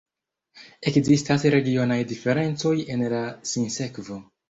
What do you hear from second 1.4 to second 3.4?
regionaj diferencoj en la